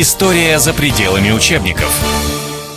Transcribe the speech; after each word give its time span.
История 0.00 0.60
за 0.60 0.72
пределами 0.74 1.32
учебников. 1.32 1.92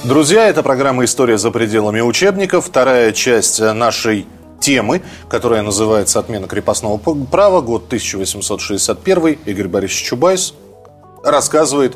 Друзья, 0.03 0.49
это 0.49 0.63
программа 0.63 1.05
«История 1.05 1.37
за 1.37 1.51
пределами 1.51 2.01
учебников». 2.01 2.65
Вторая 2.65 3.11
часть 3.11 3.61
нашей 3.61 4.25
темы, 4.59 5.03
которая 5.29 5.61
называется 5.61 6.17
«Отмена 6.17 6.47
крепостного 6.47 6.97
права», 6.97 7.61
год 7.61 7.83
1861. 7.85 9.37
Игорь 9.45 9.67
Борисович 9.67 10.01
Чубайс 10.01 10.55
рассказывает, 11.23 11.95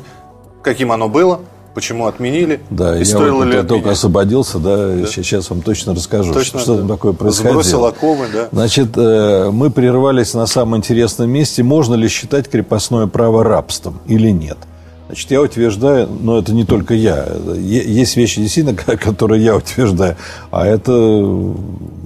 каким 0.62 0.92
оно 0.92 1.08
было, 1.08 1.40
почему 1.74 2.06
отменили. 2.06 2.60
Да, 2.70 2.96
и 2.96 3.02
я 3.02 3.18
вот 3.18 3.46
ли 3.46 3.62
только 3.64 3.90
освободился, 3.90 4.60
да, 4.60 4.94
да, 4.94 5.06
сейчас 5.08 5.50
вам 5.50 5.60
точно 5.60 5.96
расскажу, 5.96 6.32
точно, 6.32 6.60
что, 6.60 6.74
да. 6.74 6.78
там 6.78 6.88
такое 6.88 7.12
происходило. 7.14 7.62
Сбросил 7.64 7.84
оковы, 7.84 8.26
да. 8.32 8.48
Значит, 8.52 8.90
э, 8.96 9.50
мы 9.50 9.70
прервались 9.70 10.34
на 10.34 10.46
самом 10.46 10.76
интересном 10.76 11.28
месте, 11.30 11.64
можно 11.64 11.96
ли 11.96 12.06
считать 12.06 12.48
крепостное 12.48 13.08
право 13.08 13.42
рабством 13.42 13.98
или 14.06 14.30
нет. 14.30 14.58
Значит, 15.06 15.30
я 15.30 15.40
утверждаю, 15.40 16.08
но 16.08 16.38
это 16.38 16.52
не 16.52 16.64
только 16.64 16.94
я. 16.94 17.26
Есть 17.56 18.16
вещи, 18.16 18.40
действительно, 18.40 18.76
которые 18.76 19.44
я 19.44 19.54
утверждаю, 19.54 20.16
а 20.50 20.66
это 20.66 20.92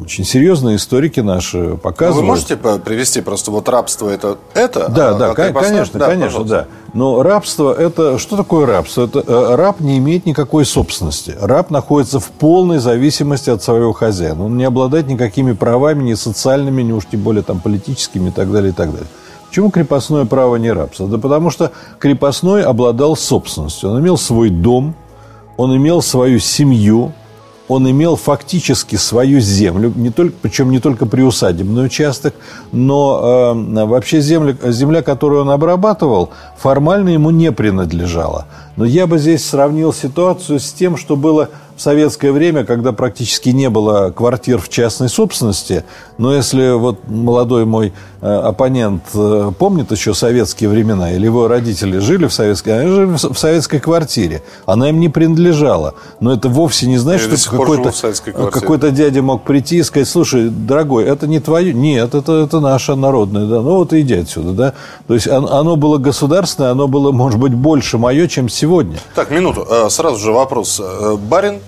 очень 0.02 0.24
серьезные 0.24 0.76
историки 0.76 1.20
наши 1.20 1.76
показывают. 1.76 2.16
Ну, 2.16 2.20
вы 2.22 2.26
можете 2.26 2.56
привести 2.56 3.22
просто 3.22 3.50
вот 3.50 3.68
рабство 3.70 4.10
это 4.10 4.36
это? 4.52 4.88
Да, 4.90 5.10
а, 5.10 5.14
да, 5.14 5.30
а 5.30 5.34
конечно, 5.34 5.98
да, 5.98 6.06
конечно, 6.08 6.40
пожалуйста. 6.40 6.68
да. 6.68 6.90
Но 6.92 7.22
рабство 7.22 7.72
это 7.72 8.18
что 8.18 8.36
такое 8.36 8.66
рабство? 8.66 9.04
Это 9.04 9.24
э, 9.26 9.54
раб 9.54 9.80
не 9.80 9.96
имеет 9.98 10.26
никакой 10.26 10.66
собственности. 10.66 11.34
Раб 11.40 11.70
находится 11.70 12.20
в 12.20 12.26
полной 12.26 12.80
зависимости 12.80 13.48
от 13.48 13.62
своего 13.62 13.92
хозяина. 13.92 14.44
Он 14.44 14.58
не 14.58 14.64
обладает 14.64 15.06
никакими 15.06 15.52
правами, 15.52 16.02
ни 16.02 16.14
социальными, 16.14 16.82
ни 16.82 16.92
уж 16.92 17.04
тем 17.10 17.20
более 17.20 17.42
там 17.42 17.60
политическими 17.60 18.28
и 18.28 18.32
так 18.32 18.50
далее 18.52 18.72
и 18.72 18.74
так 18.74 18.90
далее. 18.90 19.08
Почему 19.50 19.72
крепостное 19.72 20.26
право 20.26 20.54
не 20.54 20.70
рабство? 20.70 21.08
Да 21.08 21.18
потому 21.18 21.50
что 21.50 21.72
крепостной 21.98 22.62
обладал 22.62 23.16
собственностью. 23.16 23.90
Он 23.90 24.00
имел 24.00 24.16
свой 24.16 24.48
дом, 24.48 24.94
он 25.56 25.76
имел 25.76 26.02
свою 26.02 26.38
семью, 26.38 27.12
он 27.66 27.90
имел 27.90 28.14
фактически 28.14 28.94
свою 28.94 29.40
землю, 29.40 29.92
не 29.96 30.10
только, 30.10 30.36
причем 30.40 30.70
не 30.70 30.78
только 30.78 31.04
приусадебный 31.04 31.86
участок, 31.86 32.34
но 32.70 33.54
э, 33.74 33.84
вообще 33.86 34.20
земля, 34.20 34.54
земля, 34.66 35.02
которую 35.02 35.42
он 35.42 35.50
обрабатывал, 35.50 36.30
формально 36.56 37.08
ему 37.08 37.30
не 37.30 37.50
принадлежала. 37.50 38.46
Но 38.76 38.84
я 38.84 39.08
бы 39.08 39.18
здесь 39.18 39.44
сравнил 39.44 39.92
ситуацию 39.92 40.60
с 40.60 40.72
тем, 40.72 40.96
что 40.96 41.16
было 41.16 41.50
в 41.76 41.80
советское 41.80 42.30
время, 42.30 42.64
когда 42.64 42.92
практически 42.92 43.48
не 43.48 43.70
было 43.70 44.10
квартир 44.10 44.58
в 44.58 44.68
частной 44.68 45.08
собственности, 45.08 45.84
но 46.18 46.34
если 46.34 46.72
вот 46.72 47.08
молодой 47.08 47.64
мой 47.64 47.92
оппонент 48.20 49.02
э, 49.14 49.52
помнит 49.58 49.90
еще 49.92 50.14
советские 50.14 50.68
времена, 50.68 51.12
или 51.12 51.24
его 51.24 51.48
родители 51.48 51.98
жили 51.98 52.26
в 52.26 52.32
советской, 52.32 52.80
они 52.80 52.90
жили 52.90 53.16
в 53.16 53.38
советской 53.38 53.80
квартире, 53.80 54.42
она 54.66 54.90
им 54.90 55.00
не 55.00 55.08
принадлежала, 55.08 55.94
но 56.20 56.32
это 56.32 56.48
вовсе 56.48 56.86
не 56.86 56.98
значит, 56.98 57.38
что 57.38 57.50
какой-то, 57.50 57.92
какой-то 58.50 58.90
дядя 58.90 59.22
мог 59.22 59.44
прийти 59.44 59.78
и 59.78 59.82
сказать, 59.82 60.08
слушай, 60.08 60.50
дорогой, 60.50 61.04
это 61.04 61.26
не 61.26 61.40
твое, 61.40 61.72
нет, 61.72 62.14
это, 62.14 62.44
это 62.44 62.60
наше 62.60 62.94
народное, 62.94 63.46
да, 63.46 63.62
ну 63.62 63.76
вот 63.76 63.92
иди 63.94 64.14
отсюда, 64.14 64.52
да, 64.52 64.74
то 65.06 65.14
есть 65.14 65.26
оно 65.26 65.76
было 65.76 65.96
государственное, 65.96 66.72
оно 66.72 66.88
было, 66.88 67.12
может 67.12 67.40
быть, 67.40 67.54
больше 67.54 67.96
мое, 67.96 68.28
чем 68.28 68.48
сегодня. 68.48 68.98
Так, 69.14 69.30
минуту, 69.30 69.66
э, 69.68 69.88
сразу 69.88 70.18
же 70.18 70.32
вопрос. 70.32 70.80
Барин 71.28 71.60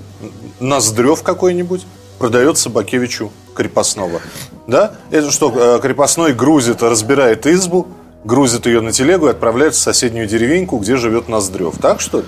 Ноздрев 0.60 1.22
какой-нибудь 1.22 1.86
продает 2.18 2.58
Собакевичу 2.58 3.30
крепостного. 3.54 4.20
Да? 4.66 4.92
Это 5.10 5.30
что, 5.30 5.52
э, 5.54 5.80
крепостной 5.80 6.32
грузит, 6.32 6.82
разбирает 6.82 7.46
избу, 7.46 7.86
грузит 8.24 8.66
ее 8.66 8.80
на 8.80 8.92
телегу 8.92 9.26
и 9.26 9.30
отправляется 9.30 9.80
в 9.80 9.84
соседнюю 9.84 10.26
деревеньку, 10.26 10.78
где 10.78 10.96
живет 10.96 11.28
Ноздрев. 11.28 11.74
Так 11.80 12.00
что 12.00 12.18
ли? 12.18 12.24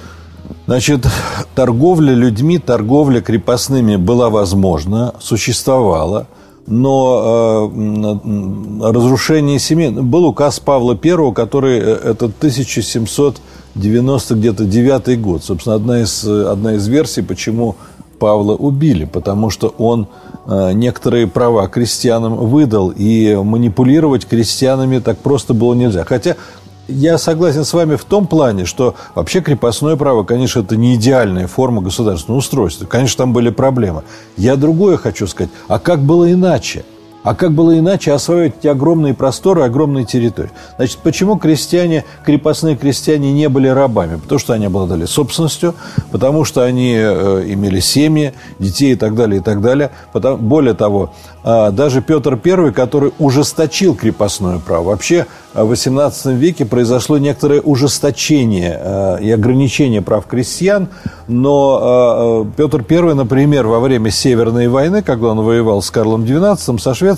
Значит, 0.67 1.07
торговля 1.55 2.15
людьми, 2.15 2.59
торговля 2.59 3.21
крепостными 3.21 3.97
была 3.97 4.31
возможна, 4.31 5.15
существовала, 5.21 6.27
но 6.67 7.71
э, 7.71 8.93
разрушение 8.93 9.59
семей... 9.59 9.91
Был 9.91 10.25
указ 10.25 10.61
Павла 10.61 10.99
I, 11.03 11.35
который 11.35 11.79
э, 11.79 11.83
это 11.83 12.27
1790 12.27 14.35
где-то 14.35 14.65
девятый 14.65 15.17
год. 15.17 15.45
Собственно, 15.45 15.77
одна 15.77 16.01
из, 16.01 16.27
одна 16.27 16.75
из 16.75 16.89
версий, 16.89 17.21
почему 17.21 17.77
Павла 18.19 18.55
убили, 18.55 19.05
потому 19.05 19.51
что 19.51 19.75
он 19.77 20.05
э, 20.05 20.07
некоторые 20.47 21.27
права 21.27 21.67
крестьянам 21.69 22.37
выдал, 22.37 22.93
и 22.95 23.35
манипулировать 23.35 24.27
крестьянами 24.27 24.99
так 24.99 25.19
просто 25.19 25.55
было 25.55 25.75
нельзя. 25.75 26.05
Хотя 26.05 26.37
я 26.87 27.17
согласен 27.17 27.65
с 27.65 27.73
вами 27.73 27.97
в 27.97 28.05
том 28.05 28.27
плане, 28.27 28.67
что 28.67 28.95
вообще 29.15 29.41
крепостное 29.41 29.97
право, 29.97 30.23
конечно, 30.23 30.61
это 30.61 30.77
не 30.77 30.97
идеальная 30.97 31.47
форма 31.47 31.81
государственного 31.81 32.41
устройства. 32.41 32.85
Конечно, 32.85 33.25
там 33.25 33.33
были 33.33 33.49
проблемы. 33.51 34.03
Я 34.37 34.57
другое 34.57 34.99
хочу 34.99 35.27
сказать. 35.27 35.51
А 35.67 35.79
как 35.79 36.01
было 36.01 36.31
иначе? 36.31 36.85
А 37.25 37.35
как 37.35 37.53
было 37.53 37.77
иначе 37.79 38.13
осваивать 38.13 38.59
эти 38.61 38.67
огромные 38.69 39.15
просторы, 39.15 39.63
огромные 39.63 40.05
территории? 40.05 40.51
Значит, 40.77 40.99
почему 40.99 41.37
крестьяне, 41.37 42.05
крепостные 42.25 42.77
крестьяне 42.77 43.33
не 43.33 43.49
были 43.49 43.67
рабами? 43.67 44.17
Потому 44.17 44.39
что 44.39 44.53
они 44.53 44.67
обладали 44.67 45.07
собственностью, 45.07 45.75
потому 46.13 46.45
что 46.45 46.63
они 46.63 46.95
э, 46.95 47.45
имели 47.47 47.81
семьи, 47.81 48.35
детей 48.59 48.93
и 48.93 48.97
так 48.97 49.15
далее, 49.15 49.41
и 49.41 49.43
так 49.43 49.63
далее. 49.63 49.91
Потому, 50.13 50.37
более 50.37 50.75
того, 50.75 51.15
э, 51.43 51.71
даже 51.71 52.03
Петр 52.03 52.39
I, 52.45 52.73
который 52.73 53.15
ужесточил 53.19 53.95
крепостное 53.95 54.59
право, 54.59 54.85
вообще 54.85 55.27
в 55.55 55.73
XVIII 55.73 56.35
веке 56.35 56.67
произошло 56.67 57.17
некоторое 57.17 57.61
ужесточение 57.61 58.79
э, 58.79 59.19
и 59.23 59.31
ограничение 59.31 60.03
прав 60.03 60.27
крестьян, 60.27 60.89
но 61.27 62.45
э, 62.45 62.57
Петр 62.57 62.85
I, 62.87 63.15
например, 63.15 63.67
во 63.67 63.81
время 63.81 64.11
Северной 64.11 64.69
войны, 64.69 65.03
когда 65.03 65.29
он 65.29 65.41
воевал 65.41 65.81
с 65.81 65.91
Карлом 65.91 66.25
XII 66.25 66.79
со 66.79 66.93
Швецией, 66.93 67.14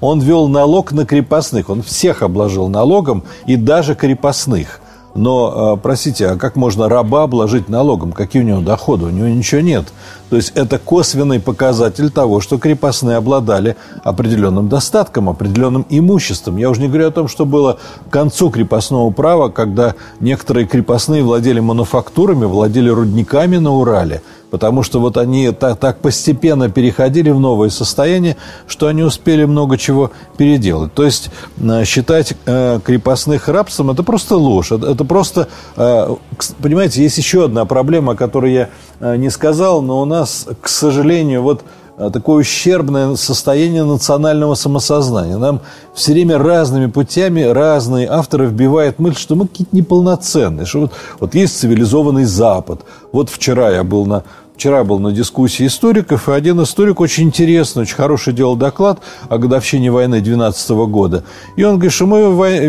он 0.00 0.20
ввел 0.20 0.48
налог 0.48 0.92
на 0.92 1.06
крепостных, 1.06 1.68
он 1.68 1.82
всех 1.82 2.22
обложил 2.22 2.68
налогом 2.68 3.24
и 3.46 3.56
даже 3.56 3.94
крепостных. 3.94 4.80
Но, 5.14 5.76
э, 5.76 5.80
простите, 5.80 6.26
а 6.26 6.36
как 6.36 6.56
можно 6.56 6.88
раба 6.88 7.22
обложить 7.22 7.68
налогом? 7.68 8.12
Какие 8.12 8.42
у 8.42 8.44
него 8.44 8.60
доходы? 8.60 9.06
У 9.06 9.10
него 9.10 9.28
ничего 9.28 9.60
нет. 9.60 9.84
То 10.28 10.36
есть 10.36 10.52
это 10.56 10.78
косвенный 10.78 11.38
показатель 11.38 12.10
того, 12.10 12.40
что 12.40 12.58
крепостные 12.58 13.16
обладали 13.16 13.76
определенным 14.02 14.68
достатком, 14.68 15.28
определенным 15.28 15.86
имуществом. 15.88 16.56
Я 16.56 16.68
уже 16.68 16.80
не 16.80 16.88
говорю 16.88 17.08
о 17.08 17.12
том, 17.12 17.28
что 17.28 17.46
было 17.46 17.78
к 18.08 18.12
концу 18.12 18.50
крепостного 18.50 19.10
права, 19.10 19.50
когда 19.50 19.94
некоторые 20.18 20.66
крепостные 20.66 21.22
владели 21.22 21.60
мануфактурами, 21.60 22.46
владели 22.46 22.88
рудниками 22.88 23.58
на 23.58 23.72
Урале– 23.72 24.20
потому 24.54 24.84
что 24.84 25.00
вот 25.00 25.16
они 25.16 25.50
так, 25.50 25.80
так 25.80 25.98
постепенно 25.98 26.70
переходили 26.70 27.30
в 27.30 27.40
новое 27.40 27.70
состояние, 27.70 28.36
что 28.68 28.86
они 28.86 29.02
успели 29.02 29.44
много 29.46 29.76
чего 29.76 30.12
переделать. 30.36 30.94
То 30.94 31.02
есть 31.02 31.28
э, 31.58 31.84
считать 31.84 32.34
э, 32.46 32.78
крепостных 32.84 33.48
рабством– 33.48 33.90
это 33.90 34.04
просто 34.04 34.36
ложь. 34.36 34.70
Это, 34.70 35.04
просто, 35.04 35.48
э, 35.76 36.14
понимаете, 36.62 37.02
есть 37.02 37.18
еще 37.18 37.46
одна 37.46 37.64
проблема, 37.64 38.12
о 38.12 38.14
которой 38.14 38.52
я 38.52 38.68
не 39.16 39.28
сказал, 39.28 39.82
но 39.82 40.00
у 40.00 40.04
нас, 40.04 40.46
к 40.60 40.68
сожалению, 40.68 41.42
вот 41.42 41.64
такое 42.12 42.40
ущербное 42.40 43.14
состояние 43.14 43.84
национального 43.84 44.54
самосознания. 44.54 45.36
Нам 45.36 45.60
все 45.94 46.12
время 46.12 46.38
разными 46.38 46.86
путями 46.86 47.42
разные 47.42 48.08
авторы 48.08 48.46
вбивают 48.46 48.98
мысль, 48.98 49.18
что 49.18 49.36
мы 49.36 49.46
какие-то 49.46 49.76
неполноценные, 49.76 50.66
что 50.66 50.80
вот, 50.80 50.92
вот 51.20 51.34
есть 51.34 51.58
цивилизованный 51.58 52.24
Запад. 52.24 52.80
Вот 53.12 53.30
вчера 53.30 53.70
я 53.70 53.84
был 53.84 54.06
на 54.06 54.24
Вчера 54.56 54.84
был 54.84 55.00
на 55.00 55.10
дискуссии 55.10 55.66
историков, 55.66 56.28
и 56.28 56.32
один 56.32 56.62
историк 56.62 57.00
очень 57.00 57.24
интересный, 57.24 57.82
очень 57.82 57.96
хороший 57.96 58.32
делал 58.32 58.54
доклад 58.54 59.00
о 59.28 59.38
годовщине 59.38 59.90
войны 59.90 60.20
12 60.20 60.70
года. 60.86 61.24
И 61.56 61.64
он 61.64 61.74
говорит, 61.74 61.92
что 61.92 62.06
мы 62.06 62.20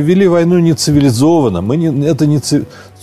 вели 0.02 0.28
войну 0.28 0.58
не 0.58 0.74
цивилизованно, 0.74 1.62
мы 1.62 1.78
не, 1.78 2.08
это 2.08 2.26
не. 2.26 2.40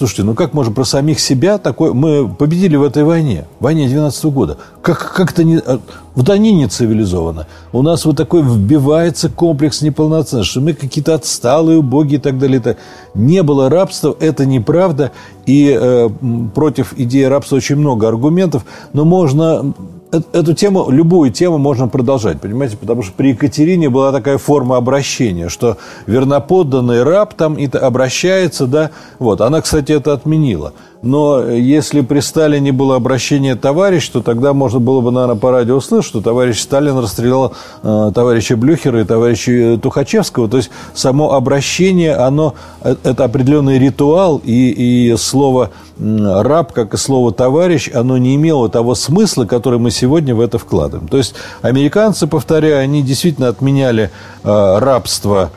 Слушайте, 0.03 0.25
ну 0.25 0.35
как 0.35 0.53
можно 0.53 0.73
про 0.73 0.83
самих 0.83 1.21
себя 1.21 1.59
такое... 1.59 1.93
Мы 1.93 2.29
победили 2.29 2.75
в 2.75 2.83
этой 2.83 3.05
войне, 3.05 3.47
в 3.61 3.63
войне 3.63 3.87
12 3.87 4.25
года. 4.25 4.59
Как, 4.81 5.15
как 5.15 5.31
это 5.31 5.45
не... 5.45 5.59
А, 5.59 5.79
вот 6.17 6.29
они 6.29 6.51
не 6.51 6.67
цивилизованы. 6.67 7.47
У 7.71 7.83
нас 7.83 8.05
вот 8.05 8.17
такой 8.17 8.43
вбивается 8.43 9.29
комплекс 9.29 9.81
неполноценности, 9.81 10.51
что 10.51 10.61
мы 10.61 10.73
какие-то 10.73 11.15
отсталые, 11.15 11.79
убогие 11.79 12.19
и 12.19 12.21
так 12.21 12.37
далее. 12.37 12.59
Так. 12.59 12.79
Не 13.15 13.45
было 13.45 13.71
рабства, 13.71 14.17
это 14.19 14.45
неправда. 14.45 15.13
И 15.47 15.73
э, 15.81 16.09
против 16.53 16.95
идеи 16.99 17.23
рабства 17.23 17.55
очень 17.55 17.77
много 17.77 18.09
аргументов. 18.09 18.65
Но 18.93 19.05
можно 19.05 19.73
эту 20.13 20.55
тему, 20.55 20.91
любую 20.91 21.31
тему 21.31 21.59
можно 21.59 21.89
продолжать, 21.89 22.41
понимаете, 22.41 22.77
потому 22.77 23.03
что 23.03 23.13
при 23.15 23.31
Екатерине 23.31 23.89
была 23.89 24.13
такая 24.13 24.37
форма 24.39 24.77
обращения, 24.77 25.49
что 25.49 25.79
верноподданный 26.07 27.03
раб 27.03 27.35
там 27.35 27.59
обращается, 27.81 28.67
да, 28.67 28.91
вот, 29.19 29.41
она, 29.41 29.63
кстати, 29.63 29.93
это 29.93 30.13
отменила. 30.13 30.75
Но 31.03 31.45
если 31.49 32.01
при 32.01 32.21
Сталине 32.21 32.71
было 32.71 32.95
обращение 32.95 33.57
товарищ, 33.57 34.09
то 34.09 34.23
тогда 34.23 34.53
можно 34.53 34.79
было 34.79 35.01
бы, 35.01 35.11
наверное, 35.11 35.35
по 35.35 35.51
радио 35.51 35.77
услышать, 35.77 36.09
что 36.09 36.21
товарищ 36.21 36.61
Сталин 36.61 36.97
расстрелял 36.99 37.55
э, 37.83 38.13
товарища 38.15 38.57
Блюхера 38.57 39.01
и 39.01 39.05
товарища 39.05 39.79
Тухачевского. 39.83 40.49
То 40.49 40.59
есть 40.59 40.71
само 40.95 41.33
обращение, 41.33 42.15
оно, 42.15 42.55
э, 42.83 42.95
это 43.03 43.25
определенный 43.25 43.81
ритуал, 43.81 44.41
и, 44.45 45.11
и 45.11 45.17
слово 45.17 45.71
раб, 45.99 46.73
как 46.73 46.95
и 46.95 46.97
слово 46.97 47.33
товарищ, 47.33 47.91
оно 47.93 48.17
не 48.19 48.37
имело 48.37 48.69
того 48.69 48.95
смысла, 48.95 49.45
который 49.45 49.79
мы 49.79 49.91
сегодня 49.91 50.35
в 50.35 50.41
это 50.41 50.59
вкладываем. 50.59 51.09
То 51.09 51.19
есть 51.19 51.35
американцы, 51.63 52.27
повторяю, 52.27 52.83
они 52.83 53.03
действительно 53.03 53.49
отменяли 53.49 54.11
э, 54.45 54.79
рабство 54.79 55.51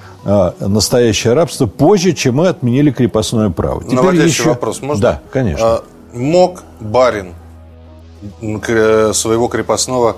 настоящее 0.60 1.34
рабство 1.34 1.68
позже, 1.68 2.14
чем 2.14 2.36
мы 2.36 2.48
отменили 2.48 2.92
крепостное 2.92 3.50
право. 3.50 3.84
Теперь 3.84 3.96
Наводящий 3.96 4.28
еще... 4.28 4.50
вопрос, 4.50 4.82
можно? 4.82 5.02
Да, 5.02 5.22
конечно. 5.32 5.66
А, 5.66 5.84
мог 6.14 6.64
барин 6.80 7.34
своего 8.42 9.48
крепостного 9.48 10.18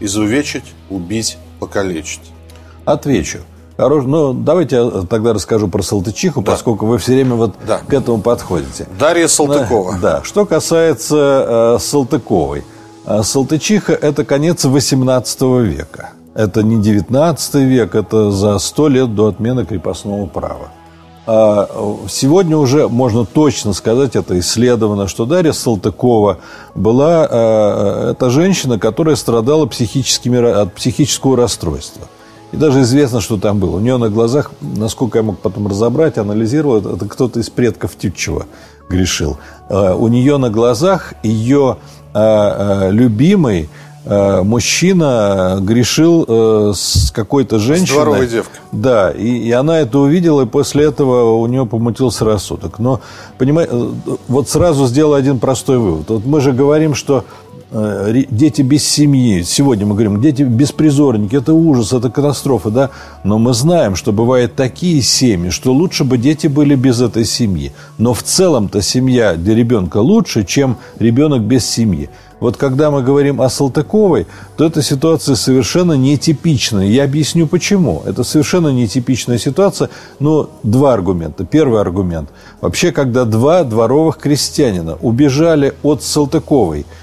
изувечить, 0.00 0.74
убить, 0.90 1.38
покалечить? 1.60 2.32
Отвечу. 2.84 3.38
Хорош, 3.76 4.04
ну, 4.04 4.32
давайте 4.32 4.76
я 4.76 4.90
тогда 5.08 5.32
расскажу 5.32 5.66
про 5.66 5.82
Салтычиху, 5.82 6.42
да. 6.42 6.52
поскольку 6.52 6.86
вы 6.86 6.98
все 6.98 7.12
время 7.12 7.34
вот 7.34 7.54
да. 7.66 7.78
к 7.78 7.92
этому 7.92 8.22
подходите. 8.22 8.86
Дарья 8.98 9.26
Салтыкова. 9.26 9.94
Да. 9.94 10.18
да. 10.18 10.24
Что 10.24 10.46
касается 10.46 11.76
э, 11.76 11.78
Салтыковой. 11.80 12.64
Э, 13.04 13.22
Салтычиха– 13.24 13.92
это 14.00 14.24
конец 14.24 14.64
XVIII 14.64 15.62
века. 15.62 16.10
Это 16.34 16.64
не 16.64 16.82
19 16.82 17.54
век, 17.54 17.94
это 17.94 18.32
за 18.32 18.58
100 18.58 18.88
лет 18.88 19.14
до 19.14 19.28
отмены 19.28 19.64
крепостного 19.64 20.26
права. 20.26 20.68
А 21.26 21.68
сегодня 22.08 22.56
уже 22.58 22.88
можно 22.88 23.24
точно 23.24 23.72
сказать, 23.72 24.14
это 24.14 24.38
исследовано, 24.40 25.08
что 25.08 25.24
Дарья 25.24 25.52
Салтыкова 25.52 26.38
была 26.74 27.26
э, 27.30 28.10
это 28.10 28.28
женщина, 28.30 28.78
которая 28.78 29.16
страдала 29.16 29.64
психическими, 29.66 30.38
от 30.62 30.74
психического 30.74 31.36
расстройства. 31.36 32.08
И 32.52 32.56
даже 32.56 32.82
известно, 32.82 33.20
что 33.20 33.38
там 33.38 33.58
было. 33.58 33.76
У 33.76 33.80
нее 33.80 33.96
на 33.96 34.10
глазах, 34.10 34.50
насколько 34.60 35.18
я 35.18 35.22
мог 35.22 35.38
потом 35.38 35.68
разобрать, 35.68 36.18
анализировал, 36.18 36.78
это 36.78 37.06
кто-то 37.06 37.40
из 37.40 37.48
предков 37.48 37.96
Тютчева 37.96 38.46
грешил. 38.90 39.38
Э, 39.70 39.94
у 39.94 40.08
нее 40.08 40.36
на 40.36 40.50
глазах 40.50 41.14
ее 41.22 41.78
э, 42.12 42.90
любимый 42.90 43.62
Э, 43.62 43.83
мужчина 44.06 45.58
грешил 45.60 46.24
э, 46.28 46.72
с 46.74 47.10
какой-то 47.10 47.58
женщиной. 47.58 47.86
С 47.86 47.92
дворовой 47.92 48.26
девкой. 48.26 48.58
Да, 48.72 49.10
и, 49.10 49.38
и 49.38 49.50
она 49.52 49.80
это 49.80 49.98
увидела, 49.98 50.42
и 50.42 50.46
после 50.46 50.84
этого 50.84 51.38
у 51.38 51.46
нее 51.46 51.64
помутился 51.64 52.24
рассудок. 52.24 52.78
Но, 52.78 53.00
понимаете, 53.38 53.72
э, 53.72 54.16
вот 54.28 54.48
сразу 54.48 54.86
сделал 54.86 55.14
один 55.14 55.38
простой 55.38 55.78
вывод. 55.78 56.10
Вот 56.10 56.26
мы 56.26 56.40
же 56.40 56.52
говорим, 56.52 56.94
что 56.94 57.24
дети 58.30 58.62
без 58.62 58.86
семьи, 58.86 59.42
сегодня 59.42 59.84
мы 59.84 59.94
говорим, 59.94 60.20
дети 60.20 60.42
беспризорники, 60.42 61.34
это 61.34 61.54
ужас, 61.54 61.92
это 61.92 62.08
катастрофа, 62.08 62.70
да, 62.70 62.90
но 63.24 63.38
мы 63.38 63.52
знаем, 63.52 63.96
что 63.96 64.12
бывают 64.12 64.54
такие 64.54 65.02
семьи, 65.02 65.50
что 65.50 65.72
лучше 65.72 66.04
бы 66.04 66.16
дети 66.16 66.46
были 66.46 66.76
без 66.76 67.00
этой 67.00 67.24
семьи, 67.24 67.72
но 67.98 68.14
в 68.14 68.22
целом-то 68.22 68.80
семья 68.80 69.34
для 69.34 69.56
ребенка 69.56 69.96
лучше, 69.96 70.44
чем 70.44 70.76
ребенок 71.00 71.42
без 71.42 71.66
семьи. 71.66 72.10
Вот 72.40 72.56
когда 72.56 72.90
мы 72.90 73.02
говорим 73.02 73.40
о 73.40 73.48
Салтыковой, 73.48 74.26
то 74.56 74.64
эта 74.64 74.82
ситуация 74.82 75.34
совершенно 75.34 75.92
нетипичная. 75.92 76.86
Я 76.86 77.04
объясню 77.04 77.46
почему. 77.46 78.02
Это 78.04 78.24
совершенно 78.24 78.68
нетипичная 78.68 79.38
ситуация. 79.38 79.90
Но 80.18 80.50
два 80.62 80.92
аргумента. 80.92 81.44
Первый 81.44 81.80
аргумент. 81.80 82.30
Вообще, 82.60 82.92
когда 82.92 83.24
два 83.24 83.64
дворовых 83.64 84.18
крестьянина 84.18 84.96
убежали 85.00 85.74
от 85.82 86.02
Салтыковой– 86.02 86.86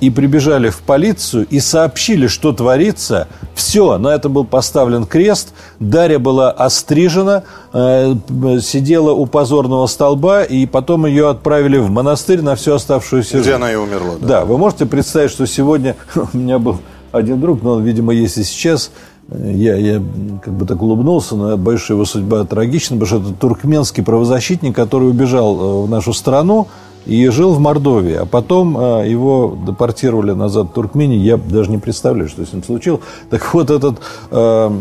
и 0.00 0.10
прибежали 0.10 0.68
в 0.68 0.80
полицию 0.80 1.46
и 1.48 1.60
сообщили, 1.60 2.26
что 2.26 2.52
творится. 2.52 3.28
Все, 3.54 3.98
на 3.98 4.08
это 4.08 4.28
был 4.28 4.44
поставлен 4.44 5.06
крест. 5.06 5.50
Дарья 5.78 6.18
была 6.18 6.50
острижена, 6.50 7.44
э, 7.72 8.14
сидела 8.60 9.12
у 9.12 9.26
позорного 9.26 9.86
столба, 9.86 10.42
и 10.42 10.66
потом 10.66 11.06
ее 11.06 11.28
отправили 11.28 11.78
в 11.78 11.90
монастырь 11.90 12.42
на 12.42 12.56
всю 12.56 12.72
оставшуюся 12.72 13.38
жизнь. 13.38 13.42
Где 13.42 13.54
она 13.54 13.72
и 13.72 13.76
умерла. 13.76 14.14
Да. 14.20 14.26
да, 14.26 14.44
вы 14.44 14.58
можете 14.58 14.86
представить, 14.86 15.30
что 15.30 15.46
сегодня 15.46 15.94
у 16.14 16.36
меня 16.36 16.58
был 16.58 16.78
один 17.12 17.40
друг, 17.40 17.62
но 17.62 17.74
он, 17.74 17.84
видимо, 17.84 18.12
есть 18.12 18.38
и 18.38 18.44
сейчас. 18.44 18.90
Я, 19.32 19.76
я 19.76 20.02
как 20.44 20.52
бы 20.54 20.66
так 20.66 20.82
улыбнулся, 20.82 21.36
но 21.36 21.50
я 21.50 21.56
боюсь, 21.56 21.80
что 21.82 21.94
его 21.94 22.04
судьба 22.04 22.44
трагична, 22.44 22.96
потому 22.96 23.06
что 23.20 23.30
это 23.30 23.38
туркменский 23.38 24.02
правозащитник, 24.02 24.74
который 24.74 25.08
убежал 25.08 25.54
э, 25.54 25.86
в 25.86 25.88
нашу 25.88 26.12
страну, 26.12 26.66
и 27.06 27.28
жил 27.28 27.54
в 27.54 27.60
Мордовии. 27.60 28.14
А 28.14 28.26
потом 28.26 28.76
а, 28.78 29.02
его 29.02 29.56
депортировали 29.66 30.32
назад 30.32 30.68
в 30.68 30.72
Туркмению. 30.72 31.20
Я 31.20 31.36
даже 31.36 31.70
не 31.70 31.78
представляю, 31.78 32.28
что 32.28 32.44
с 32.44 32.52
ним 32.52 32.62
случилось. 32.62 33.00
Так 33.30 33.54
вот 33.54 33.70
этот, 33.70 34.00
а, 34.30 34.72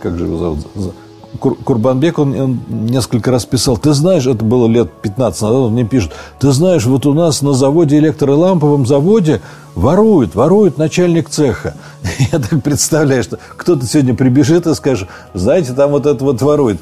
как 0.00 0.18
же 0.18 0.26
его 0.26 0.36
зовут? 0.36 0.58
Курбанбек, 1.38 2.18
он, 2.18 2.40
он 2.40 2.60
несколько 2.68 3.30
раз 3.30 3.44
писал, 3.44 3.76
ты 3.76 3.92
знаешь, 3.92 4.26
это 4.26 4.44
было 4.44 4.66
лет 4.66 4.90
15 5.02 5.42
назад, 5.42 5.56
он 5.56 5.72
мне 5.72 5.84
пишет, 5.84 6.12
ты 6.38 6.50
знаешь, 6.52 6.86
вот 6.86 7.04
у 7.06 7.12
нас 7.12 7.42
на 7.42 7.52
заводе, 7.52 7.98
электроламповом 7.98 8.86
заводе 8.86 9.42
воруют, 9.74 10.34
воруют 10.34 10.78
начальник 10.78 11.28
цеха. 11.28 11.74
Я 12.32 12.38
так 12.38 12.62
представляю, 12.62 13.22
что 13.22 13.38
кто-то 13.56 13.86
сегодня 13.86 14.14
прибежит 14.14 14.66
и 14.66 14.74
скажет, 14.74 15.08
знаете, 15.34 15.74
там 15.74 15.90
вот 15.90 16.06
это 16.06 16.24
вот 16.24 16.40
ворует. 16.42 16.80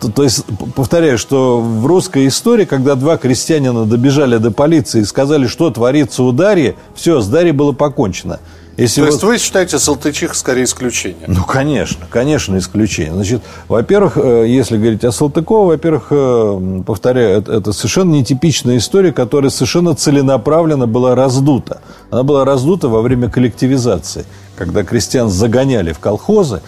То, 0.00 0.10
то 0.10 0.22
есть, 0.22 0.44
повторяю, 0.74 1.18
что 1.18 1.60
в 1.60 1.86
русской 1.86 2.28
истории, 2.28 2.64
когда 2.64 2.94
два 2.94 3.16
крестьянина 3.16 3.84
добежали 3.84 4.38
до 4.38 4.50
полиции 4.50 5.00
и 5.00 5.04
сказали, 5.04 5.46
что 5.46 5.70
творится 5.70 6.22
у 6.22 6.32
Дарьи, 6.32 6.76
все, 6.94 7.20
с 7.20 7.28
Дарьей 7.28 7.52
было 7.52 7.72
покончено. 7.72 8.38
Если 8.78 9.00
То 9.00 9.06
вот... 9.06 9.12
есть 9.12 9.24
вы 9.24 9.38
считаете 9.38 9.76
Салтычих 9.80 10.36
скорее 10.36 10.62
исключение? 10.62 11.24
Ну, 11.26 11.42
конечно, 11.42 12.06
конечно, 12.08 12.56
исключение. 12.58 13.12
Значит, 13.12 13.42
во-первых, 13.66 14.16
э, 14.16 14.46
если 14.46 14.76
говорить 14.78 15.02
о 15.04 15.10
Салтыкове, 15.10 15.72
во-первых, 15.72 16.06
э, 16.10 16.82
повторяю, 16.86 17.38
это, 17.40 17.54
это 17.54 17.72
совершенно 17.72 18.12
нетипичная 18.12 18.76
история, 18.76 19.12
которая 19.12 19.50
совершенно 19.50 19.96
целенаправленно 19.96 20.86
была 20.86 21.16
раздута. 21.16 21.80
Она 22.12 22.22
была 22.22 22.44
раздута 22.44 22.88
во 22.88 23.02
время 23.02 23.28
коллективизации, 23.28 24.24
когда 24.56 24.84
крестьян 24.84 25.28
загоняли 25.28 25.92
в 25.92 25.98
колхозы. 25.98 26.62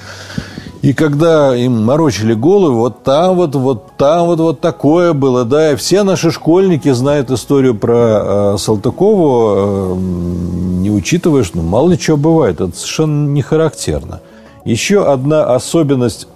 И 0.82 0.94
когда 0.94 1.54
им 1.54 1.84
морочили 1.84 2.32
голову, 2.32 2.78
вот 2.78 3.02
там 3.02 3.36
вот, 3.36 3.54
вот 3.54 3.96
там 3.98 4.26
вот, 4.26 4.40
вот 4.40 4.60
такое 4.60 5.12
было, 5.12 5.44
да, 5.44 5.72
и 5.72 5.76
все 5.76 6.04
наши 6.04 6.30
школьники 6.30 6.90
знают 6.92 7.30
историю 7.30 7.74
про 7.74 8.54
э, 8.54 8.56
Салтыкову, 8.58 9.54
э, 9.56 9.96
не 10.80 10.90
учитывая, 10.90 11.44
что 11.44 11.58
ну, 11.58 11.64
мало 11.64 11.90
ли 11.90 11.98
чего 11.98 12.16
бывает, 12.16 12.62
это 12.62 12.74
совершенно 12.74 13.28
не 13.28 13.42
характерно. 13.42 14.20
Еще 14.64 15.04
одна 15.04 15.54
особенность 15.54 16.28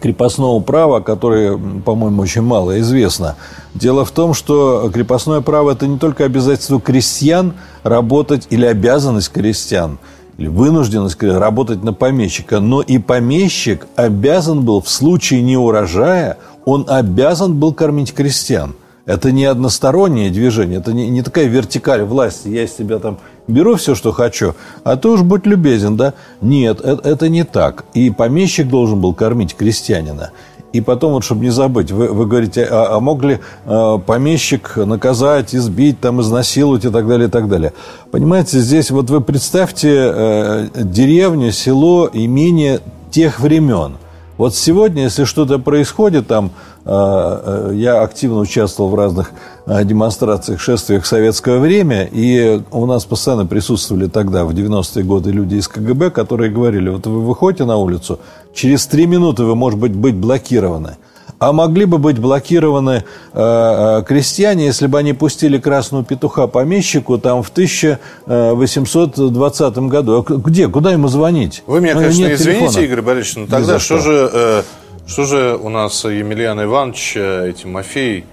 крепостного 0.00 0.60
права, 0.60 1.00
которая, 1.00 1.58
по-моему, 1.84 2.22
очень 2.22 2.42
мало 2.42 2.80
известна. 2.80 3.36
Дело 3.74 4.06
в 4.06 4.12
том, 4.12 4.32
что 4.32 4.90
крепостное 4.92 5.42
право– 5.42 5.70
это 5.72 5.86
не 5.86 5.98
только 5.98 6.24
обязательство 6.24 6.80
крестьян 6.80 7.52
работать 7.82 8.46
или 8.48 8.64
обязанность 8.64 9.30
крестьян– 9.30 9.98
или 10.38 10.48
вынужденность 10.48 11.22
работать 11.22 11.82
на 11.82 11.92
помещика, 11.92 12.60
но 12.60 12.82
и 12.82 12.98
помещик 12.98 13.86
обязан 13.96 14.64
был 14.64 14.80
в 14.80 14.88
случае 14.88 15.42
неурожая, 15.42 16.38
он 16.64 16.84
обязан 16.88 17.54
был 17.54 17.72
кормить 17.72 18.12
крестьян. 18.12 18.74
Это 19.06 19.30
не 19.30 19.44
одностороннее 19.44 20.30
движение, 20.30 20.80
это 20.80 20.92
не, 20.92 21.08
не 21.08 21.22
такая 21.22 21.46
вертикаль 21.46 22.02
власти. 22.02 22.48
Я 22.48 22.64
из 22.64 22.72
тебя 22.72 22.98
там 22.98 23.18
беру 23.46 23.76
все, 23.76 23.94
что 23.94 24.10
хочу, 24.10 24.54
а 24.82 24.96
ты 24.96 25.08
уж 25.08 25.22
будь 25.22 25.46
любезен, 25.46 25.96
да? 25.96 26.14
Нет, 26.40 26.80
это, 26.80 27.08
это 27.08 27.28
не 27.28 27.44
так. 27.44 27.84
И 27.94 28.10
помещик 28.10 28.68
должен 28.68 29.00
был 29.00 29.14
кормить 29.14 29.54
крестьянина. 29.54 30.32
И 30.72 30.80
потом, 30.80 31.12
вот, 31.12 31.24
чтобы 31.24 31.44
не 31.44 31.50
забыть, 31.50 31.90
вы, 31.90 32.08
вы 32.08 32.26
говорите, 32.26 32.64
а, 32.64 32.96
а 32.96 33.00
мог 33.00 33.22
ли 33.22 33.38
а, 33.64 33.98
помещик 33.98 34.76
наказать, 34.76 35.54
избить, 35.54 36.00
там, 36.00 36.20
изнасиловать 36.20 36.84
и 36.84 36.90
так 36.90 37.06
далее, 37.08 37.28
и 37.28 37.30
так 37.30 37.48
далее. 37.48 37.72
Понимаете, 38.10 38.58
здесь 38.58 38.90
вот 38.90 39.10
вы 39.10 39.20
представьте 39.20 39.90
э, 39.92 40.68
деревню, 40.74 41.52
село, 41.52 42.10
имение 42.12 42.80
тех 43.10 43.40
времен– 43.40 43.96
вот 44.38 44.54
сегодня, 44.54 45.04
если 45.04 45.24
что-то 45.24 45.58
происходит 45.58 46.26
там, 46.26 46.50
э, 46.84 46.90
э, 46.90 47.70
я 47.74 48.02
активно 48.02 48.40
участвовал 48.40 48.90
в 48.90 48.94
разных 48.94 49.30
э, 49.64 49.82
демонстрациях, 49.84 50.60
шествиях 50.60 51.06
советское 51.06 51.58
время, 51.58 52.04
и 52.04 52.60
у 52.70 52.84
нас 52.84 53.06
постоянно 53.06 53.46
присутствовали 53.46 54.08
тогда, 54.08 54.44
в 54.44 54.50
90-е 54.50 55.04
годы, 55.04 55.30
люди 55.30 55.54
из 55.54 55.68
КГБ, 55.68 56.10
которые 56.10 56.50
говорили, 56.50 56.90
вот 56.90 57.06
вы 57.06 57.22
выходите 57.22 57.64
на 57.64 57.78
улицу, 57.78 58.18
через 58.56 58.86
три 58.86 59.06
минуты 59.06 59.44
вы, 59.44 59.54
может 59.54 59.78
быть, 59.78 59.92
быть 59.92 60.14
блокированы– 60.14 60.96
а 61.38 61.52
могли 61.52 61.84
бы 61.84 61.98
быть 61.98 62.18
блокированы 62.18 63.04
э, 63.32 63.34
э, 63.34 64.02
крестьяне, 64.06 64.66
если 64.66 64.86
бы 64.86 64.98
они 64.98 65.12
пустили 65.12 65.58
красного 65.58 66.04
петуха 66.04 66.46
помещику 66.46 67.18
там 67.18 67.42
в 67.42 67.50
1820 67.50 69.78
году. 69.78 70.24
А 70.26 70.32
где? 70.32 70.68
Куда 70.68 70.92
ему 70.92 71.08
звонить? 71.08 71.64
Вы 71.66 71.80
меня, 71.80 71.94
ну, 71.94 72.00
конечно, 72.00 72.22
Нет 72.22 72.40
извините, 72.40 72.62
телефона. 72.62 72.84
Игорь 72.84 73.02
Борисович, 73.02 73.36
но 73.36 73.46
тогда 73.46 73.78
что, 73.78 73.98
что 73.98 74.00
же, 74.10 74.30
э, 74.32 74.62
что 75.06 75.24
же 75.24 75.58
у 75.62 75.68
нас 75.68 76.04
Емельян 76.04 76.62
Иванович, 76.62 77.12
э, 77.16 77.52
Тимофей 77.62 78.24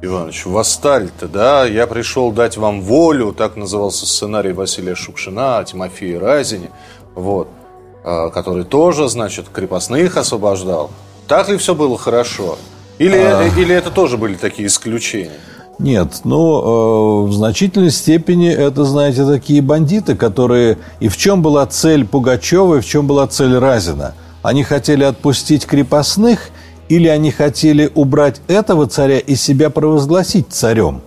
Иванович, 0.00 0.46
восстали-то, 0.46 1.26
да? 1.26 1.64
Я 1.64 1.88
пришел 1.88 2.30
дать 2.30 2.56
вам 2.56 2.82
волю, 2.82 3.32
так 3.32 3.56
назывался 3.56 4.06
сценарий 4.06 4.52
Василия 4.52 4.94
Шукшина 4.94 5.58
о 5.58 5.64
Тимофее 5.64 6.18
Разине, 6.18 6.70
вот, 7.16 7.48
который 8.04 8.64
тоже, 8.64 9.08
значит, 9.08 9.46
крепостных 9.52 10.16
освобождал. 10.16 10.90
Так 11.26 11.48
ли 11.48 11.56
все 11.56 11.74
было 11.74 11.96
хорошо? 11.96 12.58
Или, 12.98 13.16
а... 13.16 13.48
или 13.56 13.74
это 13.74 13.90
тоже 13.90 14.18
были 14.18 14.34
такие 14.34 14.68
исключения? 14.68 15.40
Нет, 15.78 16.20
ну, 16.24 17.24
э, 17.24 17.28
в 17.28 17.32
значительной 17.32 17.90
степени 17.90 18.48
это, 18.48 18.84
знаете, 18.84 19.26
такие 19.26 19.60
бандиты, 19.60 20.14
которые... 20.14 20.78
И 21.00 21.08
в 21.08 21.16
чем 21.16 21.42
была 21.42 21.66
цель 21.66 22.06
Пугачева, 22.06 22.76
и 22.76 22.80
в 22.80 22.86
чем 22.86 23.06
была 23.06 23.26
цель 23.26 23.56
Разина? 23.56 24.14
Они 24.42 24.62
хотели 24.62 25.02
отпустить 25.02 25.66
крепостных, 25.66 26.50
или 26.88 27.08
они 27.08 27.30
хотели 27.30 27.90
убрать 27.94 28.40
этого 28.46 28.86
царя 28.86 29.18
и 29.18 29.34
себя 29.34 29.70
провозгласить 29.70 30.46
царем? 30.50 31.00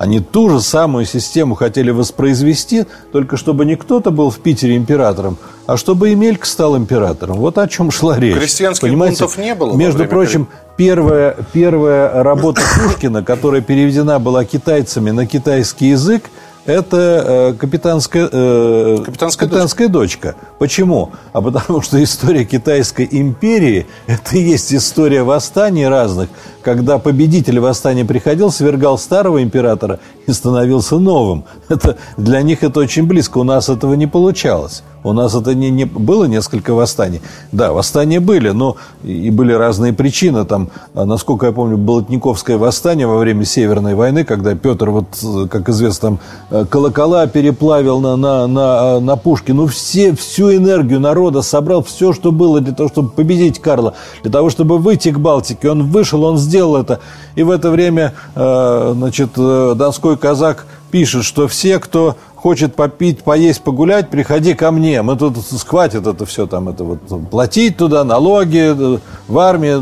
Они 0.00 0.20
ту 0.20 0.48
же 0.48 0.62
самую 0.62 1.04
систему 1.04 1.54
хотели 1.54 1.90
воспроизвести, 1.90 2.86
только 3.12 3.36
чтобы 3.36 3.66
не 3.66 3.76
кто-то 3.76 4.10
был 4.10 4.30
в 4.30 4.38
Питере 4.38 4.74
императором, 4.78 5.36
а 5.66 5.76
чтобы 5.76 6.08
Емелька 6.08 6.46
стал 6.46 6.74
императором. 6.74 7.36
Вот 7.36 7.58
о 7.58 7.68
чем 7.68 7.90
шла 7.90 8.18
речь. 8.18 8.34
Крестьянских 8.34 8.88
Понимаете? 8.88 9.24
бунтов 9.24 9.36
не 9.36 9.54
было. 9.54 9.76
Между 9.76 10.06
прочим, 10.06 10.48
первая, 10.78 11.36
первая 11.52 12.22
работа 12.22 12.62
Пушкина, 12.82 13.22
которая 13.22 13.60
переведена 13.60 14.18
была 14.18 14.46
китайцами 14.46 15.10
на 15.10 15.26
китайский 15.26 15.88
язык, 15.88 16.30
это 16.64 17.52
э, 17.52 17.52
капитанская, 17.58 18.28
э, 18.30 19.02
капитанская, 19.04 19.48
капитанская 19.48 19.88
дочка. 19.88 20.28
дочка. 20.28 20.46
Почему? 20.58 21.12
А 21.34 21.42
потому 21.42 21.82
что 21.82 22.02
история 22.02 22.44
Китайской 22.44 23.08
империи– 23.10 23.86
это 24.06 24.36
и 24.36 24.40
есть 24.40 24.72
история 24.72 25.22
восстаний 25.24 25.86
разных, 25.88 26.28
когда 26.62 26.98
победитель 26.98 27.60
восстания 27.60 28.04
приходил, 28.04 28.50
свергал 28.50 28.98
старого 28.98 29.42
императора 29.42 29.98
и 30.26 30.32
становился 30.32 30.98
новым. 30.98 31.44
Это, 31.68 31.96
для 32.16 32.42
них 32.42 32.62
это 32.62 32.80
очень 32.80 33.06
близко. 33.06 33.38
У 33.38 33.44
нас 33.44 33.68
этого 33.68 33.94
не 33.94 34.06
получалось. 34.06 34.82
У 35.02 35.12
нас 35.14 35.34
это 35.34 35.54
не, 35.54 35.70
не 35.70 35.86
было 35.86 36.24
несколько 36.24 36.74
восстаний. 36.74 37.22
Да, 37.52 37.72
восстания 37.72 38.20
были, 38.20 38.50
но 38.50 38.76
и 39.02 39.30
были 39.30 39.52
разные 39.52 39.94
причины. 39.94 40.44
Там, 40.44 40.68
а, 40.94 41.06
насколько 41.06 41.46
я 41.46 41.52
помню, 41.52 41.78
Болотниковское 41.78 42.58
восстание 42.58 43.06
во 43.06 43.16
время 43.16 43.44
Северной 43.44 43.94
войны, 43.94 44.24
когда 44.24 44.54
Петр, 44.54 44.90
вот, 44.90 45.06
как 45.50 45.70
известно, 45.70 46.00
там, 46.00 46.18
э, 46.50 46.64
колокола 46.66 47.26
переплавил 47.26 48.00
на, 48.00 48.16
на, 48.16 48.46
на, 48.46 48.96
а, 48.96 49.00
на 49.00 49.16
пушки. 49.16 49.52
Ну, 49.52 49.66
все, 49.66 50.14
всю 50.14 50.54
энергию 50.54 51.00
народа 51.00 51.40
собрал, 51.40 51.82
все, 51.82 52.12
что 52.12 52.30
было 52.30 52.60
для 52.60 52.74
того, 52.74 52.90
чтобы 52.90 53.08
победить 53.08 53.58
Карла, 53.58 53.94
для 54.22 54.30
того, 54.30 54.50
чтобы 54.50 54.78
выйти 54.78 55.10
к 55.12 55.18
Балтике. 55.18 55.70
Он 55.70 55.84
вышел, 55.84 56.22
он 56.24 56.36
сделал 56.36 56.49
это. 56.58 57.00
И 57.34 57.42
в 57.42 57.50
это 57.50 57.70
время, 57.70 58.14
э, 58.34 58.92
значит, 58.94 59.30
э, 59.36 59.74
Донской 59.76 60.16
казак 60.16 60.66
пишет, 60.90 61.24
что 61.24 61.48
все, 61.48 61.78
кто 61.78 62.16
хочет 62.40 62.74
попить, 62.74 63.22
поесть, 63.22 63.62
погулять, 63.62 64.08
приходи 64.08 64.54
ко 64.54 64.70
мне. 64.70 65.02
Мы 65.02 65.16
тут 65.16 65.36
схватит 65.38 66.06
это 66.06 66.24
все 66.24 66.46
там, 66.46 66.68
это 66.70 66.84
вот 66.84 67.00
платить 67.30 67.76
туда, 67.76 68.02
налоги 68.02 68.98
в 69.28 69.38
армии, 69.38 69.76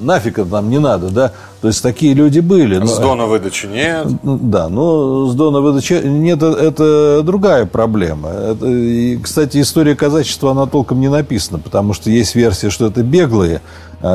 нафиг 0.00 0.38
это 0.38 0.50
нам 0.50 0.70
не 0.70 0.78
надо, 0.78 1.10
да. 1.10 1.32
То 1.60 1.68
есть 1.68 1.82
такие 1.82 2.14
люди 2.14 2.40
были. 2.40 2.84
С 2.84 2.98
дона 2.98 3.26
выдачи 3.26 3.66
нет. 3.66 4.08
Да, 4.22 4.68
но 4.68 5.26
с 5.26 5.34
дона 5.34 5.60
выдачи 5.60 6.00
нет, 6.04 6.42
это 6.42 7.22
другая 7.22 7.66
проблема. 7.66 8.30
Это, 8.30 8.66
и, 8.66 9.16
кстати, 9.18 9.60
история 9.60 9.94
казачества, 9.94 10.50
она 10.50 10.66
толком 10.66 11.00
не 11.00 11.08
написана, 11.08 11.58
потому 11.58 11.92
что 11.92 12.10
есть 12.10 12.34
версия, 12.34 12.70
что 12.70 12.86
это 12.86 13.02
беглые 13.02 13.60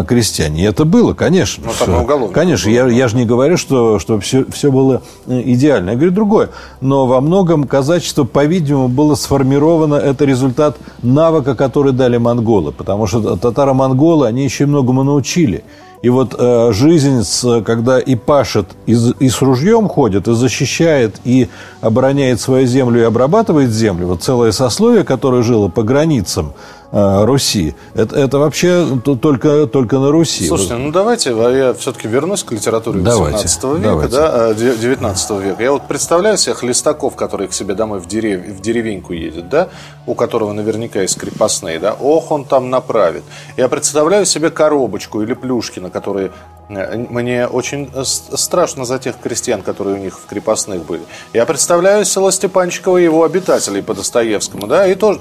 крестьяне. 0.08 0.62
И 0.62 0.66
это 0.66 0.86
было, 0.86 1.14
конечно. 1.14 1.64
Ну, 1.68 1.72
там 1.78 2.04
уголовно. 2.04 2.34
Конечно, 2.34 2.70
я, 2.70 2.88
я 2.88 3.08
же 3.08 3.16
не 3.16 3.26
говорю, 3.26 3.58
что, 3.58 4.00
что 4.00 4.20
все, 4.20 4.46
все 4.52 4.72
было 4.72 5.02
э, 5.28 5.42
идеально. 5.46 5.92
Я 5.92 5.96
говорю 5.96 6.12
другое. 6.12 6.50
Но 6.82 7.06
во 7.06 7.22
многом 7.22 7.66
казачество, 7.66 8.24
по-видимому, 8.24 8.88
было 8.88 9.16
сформировано, 9.16 9.96
это 9.96 10.26
результат 10.26 10.78
навыка, 11.04 11.56
который 11.56 11.94
дали 11.94 12.18
монголы. 12.18 12.72
Потому 12.72 13.06
что 13.08 13.36
татаро-монголы, 13.36 14.28
они 14.28 14.44
еще 14.44 14.66
многому 14.66 15.04
научили. 15.04 15.64
И 16.02 16.10
вот 16.10 16.36
э, 16.38 16.72
жизнь, 16.72 17.24
с, 17.24 17.64
когда 17.64 18.00
и 18.00 18.16
пашет, 18.16 18.68
и, 18.86 18.96
и 19.20 19.30
с 19.30 19.42
ружьем 19.42 19.88
ходит, 19.88 20.28
и 20.28 20.36
защищает, 20.36 21.16
и 21.24 21.48
обороняет 21.82 22.40
свою 22.40 22.68
землю, 22.68 23.02
и 23.02 23.04
обрабатывает 23.04 23.72
землю, 23.72 24.08
вот 24.08 24.22
целое 24.22 24.52
сословие, 24.52 25.04
которое 25.04 25.42
жило 25.42 25.68
по 25.68 25.82
границам, 25.82 26.54
Руси. 26.92 27.76
Это, 27.94 28.16
это 28.16 28.40
вообще 28.40 29.00
только, 29.04 29.68
только 29.68 30.00
на 30.00 30.12
Руси. 30.12 30.48
Слушайте, 30.48 30.76
ну 30.76 30.92
давайте, 30.92 31.32
я 31.32 31.74
все-таки 31.74 32.08
вернусь 32.08 32.44
к 32.44 32.52
литературе 32.52 33.02
18 33.02 33.64
века, 33.64 33.80
давайте. 33.82 34.16
да, 34.16 34.54
19 34.54 35.32
э, 35.32 35.42
века. 35.42 35.64
Я 35.64 35.72
вот 35.72 35.88
представляю 35.88 36.38
себе 36.38 36.56
Хлестаков, 36.56 37.16
который 37.16 37.48
к 37.48 37.54
себе 37.54 37.76
домой 37.76 38.00
в, 38.00 38.08
дерев, 38.08 38.46
в 38.48 38.62
деревеньку 38.62 39.14
едет, 39.14 39.50
да, 39.50 39.70
у 40.06 40.16
которого 40.16 40.54
наверняка 40.54 41.02
есть 41.02 41.18
крепостные, 41.18 41.80
да, 41.80 41.94
ох, 41.94 42.32
он 42.32 42.46
там 42.46 42.70
направит. 42.70 43.24
Я 43.58 43.68
представляю 43.68 44.26
себе 44.26 44.50
коробочку 44.50 45.22
или 45.22 45.34
Плюшкина, 45.34 45.90
которые 45.90 46.32
э, 46.70 46.98
мне 47.10 47.48
очень 47.48 47.90
страшно 48.04 48.86
за 48.86 49.00
тех 49.00 49.20
крестьян, 49.20 49.62
которые 49.62 49.96
у 49.96 50.00
них 50.00 50.18
в 50.20 50.26
крепостных 50.28 50.86
были. 50.86 51.04
Я 51.34 51.46
представляю 51.46 52.06
село 52.06 52.32
Степанчикова 52.32 52.98
и 52.98 53.04
его 53.04 53.24
обитателей 53.24 53.82
по 53.82 53.94
Достоевскому, 53.94 54.68
да, 54.68 54.88
и 54.88 54.96
тоже 54.96 55.20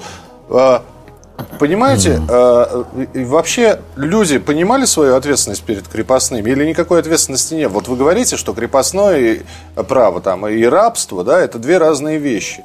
Понимаете, 1.59 2.21
mm. 2.27 2.85
э, 3.13 3.25
вообще 3.25 3.79
люди 3.95 4.37
понимали 4.37 4.85
свою 4.85 5.15
ответственность 5.15 5.63
перед 5.63 5.87
крепостными 5.87 6.49
или 6.49 6.65
никакой 6.65 6.99
ответственности 6.99 7.53
нет? 7.55 7.71
Вот 7.71 7.87
вы 7.87 7.95
говорите, 7.95 8.37
что 8.37 8.53
крепостное 8.53 9.39
право 9.87 10.21
там, 10.21 10.47
и 10.47 10.63
рабство, 10.63 11.23
да, 11.23 11.39
это 11.39 11.59
две 11.59 11.77
разные 11.77 12.17
вещи. 12.19 12.63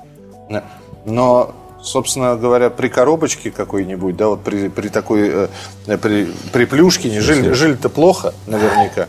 Но, 1.06 1.54
собственно 1.82 2.36
говоря, 2.36 2.70
при 2.70 2.88
коробочке 2.88 3.50
какой-нибудь, 3.50 4.16
да, 4.16 4.28
вот 4.28 4.40
при, 4.42 4.68
при 4.68 4.88
такой, 4.88 5.48
э, 5.86 5.96
при, 5.98 6.28
при 6.52 6.64
плюшкине 6.64 7.20
жили, 7.20 7.52
жили-то 7.52 7.88
плохо 7.88 8.34
наверняка. 8.46 9.06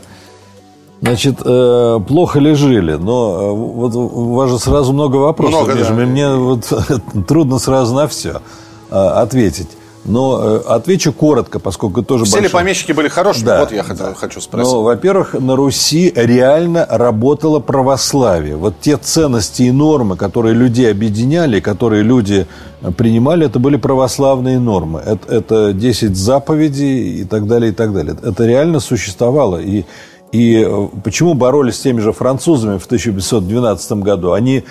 Значит, 1.02 1.40
э, 1.44 2.00
плохо 2.06 2.38
ли 2.38 2.54
жили? 2.54 2.92
Но 2.92 3.42
э, 3.42 3.50
вот 3.50 3.94
у 3.96 4.34
вас 4.34 4.50
же 4.50 4.58
сразу 4.58 4.92
много 4.92 5.16
вопросов. 5.16 5.66
Много, 5.66 5.84
да. 5.84 5.92
Мне 5.92 6.34
вот 6.34 6.72
трудно 7.28 7.58
сразу 7.58 7.94
на 7.94 8.06
все. 8.06 8.40
Э, 8.92 9.22
ответить. 9.22 9.68
Но 10.04 10.38
э, 10.42 10.62
отвечу 10.66 11.12
коротко, 11.14 11.58
поскольку 11.58 12.02
тоже 12.02 12.24
Все 12.24 12.34
большой... 12.34 12.48
ли 12.48 12.52
помещики 12.52 12.92
были 12.92 13.08
хорошими? 13.08 13.46
Да, 13.46 13.60
вот 13.60 13.72
я 13.72 13.82
хотел, 13.82 14.12
хочу 14.14 14.40
спросить. 14.40 14.70
Ну, 14.70 14.82
во-первых, 14.82 15.32
на 15.32 15.56
Руси 15.56 16.12
реально 16.14 16.86
работало 16.90 17.60
православие. 17.60 18.56
Вот 18.56 18.74
те 18.80 18.98
ценности 18.98 19.62
и 19.62 19.70
нормы, 19.70 20.16
которые 20.16 20.54
людей 20.54 20.90
объединяли, 20.90 21.60
которые 21.60 22.02
люди 22.02 22.46
принимали, 22.98 23.46
это 23.46 23.58
были 23.58 23.76
православные 23.76 24.58
нормы. 24.58 25.00
Это, 25.06 25.34
это 25.34 25.72
10 25.72 26.14
заповедей 26.14 27.20
и 27.20 27.24
так 27.24 27.46
далее, 27.46 27.70
и 27.70 27.74
так 27.74 27.94
далее. 27.94 28.14
Это 28.22 28.44
реально 28.44 28.80
существовало. 28.80 29.58
И 29.58 29.84
и 30.32 30.66
э, 30.66 30.88
почему 31.02 31.32
боролись 31.34 31.76
с 31.76 31.80
теми 31.80 32.00
же 32.00 32.12
французами 32.12 32.76
в 32.78 32.86
1512 32.86 33.92
году? 33.92 34.32
Они 34.32 34.64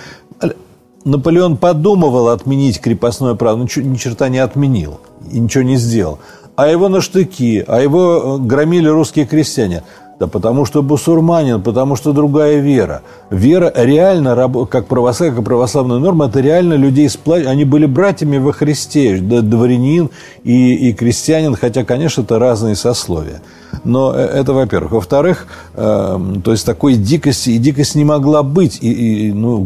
Наполеон 1.04 1.56
подумывал 1.56 2.28
отменить 2.28 2.80
крепостное 2.80 3.34
право, 3.34 3.56
но 3.56 3.64
ни 3.64 3.96
черта 3.96 4.28
не 4.28 4.38
отменил 4.38 5.00
и 5.30 5.38
ничего 5.38 5.64
не 5.64 5.76
сделал. 5.76 6.18
А 6.54 6.68
его 6.68 6.88
на 6.88 7.00
штыки, 7.00 7.64
а 7.66 7.80
его 7.80 8.38
э, 8.38 8.46
громили 8.46 8.86
русские 8.86 9.24
крестьяне. 9.24 9.84
Да 10.22 10.28
потому 10.28 10.64
что 10.66 10.84
бусурманин, 10.84 11.60
потому 11.60 11.96
что 11.96 12.12
другая 12.12 12.60
вера. 12.60 13.02
Вера 13.30 13.72
реально, 13.74 14.36
как 14.66 14.86
православие, 14.86 15.34
как 15.34 15.44
православная 15.44 15.98
норма, 15.98 16.26
это 16.26 16.38
реально 16.38 16.74
людей 16.74 17.08
сплачивает. 17.08 17.50
Они 17.50 17.64
были 17.64 17.86
братьями 17.86 18.38
во 18.38 18.52
Христе, 18.52 19.18
дворянин 19.18 20.10
и, 20.44 20.74
и 20.74 20.92
крестьянин, 20.92 21.56
хотя, 21.56 21.82
конечно, 21.82 22.22
это 22.22 22.38
разные 22.38 22.76
сословия. 22.76 23.42
Но 23.82 24.14
э, 24.14 24.20
это, 24.20 24.52
во-первых. 24.52 24.92
Во-вторых, 24.92 25.48
э, 25.74 26.20
то 26.44 26.52
есть 26.52 26.64
такой 26.64 26.94
дикости, 26.94 27.50
и 27.50 27.58
дикость 27.58 27.96
не 27.96 28.04
могла 28.04 28.44
быть. 28.44 28.78
И, 28.80 28.92
и, 29.26 29.32
ну, 29.32 29.58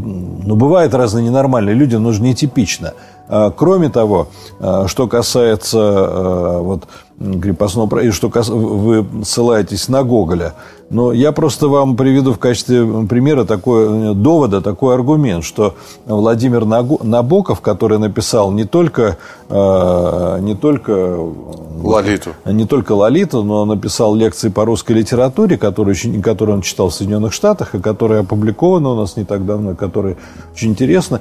ну, 0.43 0.57
бывают 0.57 0.95
разные 0.95 1.23
ненормальные 1.23 1.75
люди, 1.75 1.97
но 1.97 2.13
же 2.13 2.23
нетипично. 2.23 2.95
А, 3.29 3.51
кроме 3.51 3.89
того, 3.89 4.29
а, 4.61 4.87
что 4.87 5.09
касается 5.09 5.79
а, 5.81 6.61
вот, 6.63 6.85
крепостного 7.19 7.87
права, 7.87 8.05
и 8.05 8.11
что 8.11 8.29
вы 8.29 9.07
ссылаетесь 9.25 9.89
на 9.89 10.03
Гоголя, 10.03 10.55
но 10.91 11.13
я 11.13 11.33
просто 11.33 11.69
вам 11.69 11.97
приведу 11.97 12.33
в 12.33 12.39
качестве 12.39 12.87
примера 13.09 13.45
такой 13.45 14.15
довода, 14.15 14.61
такой 14.61 14.95
аргумент, 14.95 15.43
что 15.43 15.75
Владимир 16.05 16.65
Набоков, 16.67 17.61
который 17.61 17.99
написал 17.99 18.53
не 18.53 18.65
только, 18.65 19.17
не 19.49 20.55
только 20.55 21.19
Лолиту. 21.83 22.31
Не 22.45 22.67
только 22.67 22.93
Лолиту, 22.93 23.43
но 23.43 23.65
написал 23.65 24.15
лекции 24.15 24.49
по 24.51 24.65
русской 24.65 24.93
литературе, 24.93 25.57
которые, 25.57 25.97
которые 26.23 26.57
он 26.57 26.63
читал 26.63 26.91
в 26.91 26.95
Соединенных 26.95 27.33
Штатах, 27.33 27.75
и 27.75 27.81
которые 27.81 28.21
опубликованы 28.21 28.89
у 28.91 28.95
нас 28.95 29.17
не 29.17 29.25
так 29.25 29.47
давно, 29.47 29.75
которые 29.75 30.17
очень 30.53 30.71
интересны. 30.71 31.21